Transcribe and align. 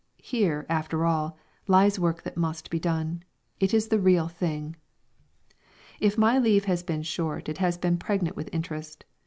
Here, 0.23 0.65
after 0.67 1.05
all, 1.05 1.37
lies 1.67 1.99
work 1.99 2.23
that 2.23 2.35
must 2.35 2.71
be 2.71 2.79
done. 2.79 3.21
It 3.59 3.71
is 3.71 3.89
the 3.89 3.99
Real 3.99 4.27
Thing. 4.27 4.75
If 5.99 6.17
my 6.17 6.39
leave 6.39 6.65
has 6.65 6.81
been 6.81 7.03
short 7.03 7.47
it 7.47 7.59
has 7.59 7.77
been 7.77 7.97
pregnant 7.99 8.35
with 8.35 8.49
interest. 8.51 9.05